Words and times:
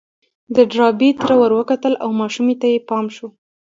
د 0.55 0.57
ډاربي 0.73 1.09
تره 1.19 1.35
ور 1.41 1.51
وکتل 1.59 1.93
او 2.03 2.09
ماشومې 2.21 2.55
ته 2.61 2.67
يې 2.71 2.79
پام 2.89 3.05
شو. 3.15 3.27